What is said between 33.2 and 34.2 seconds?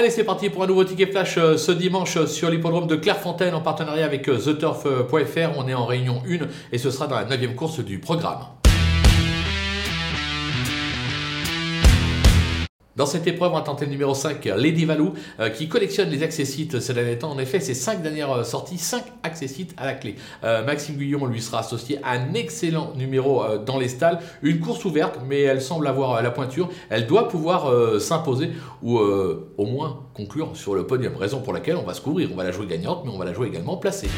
la jouer également placée.